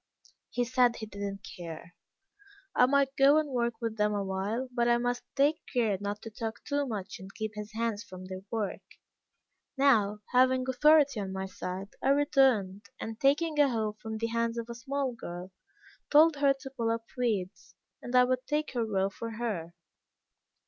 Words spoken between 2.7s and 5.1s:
I might go and work with them awhile, but I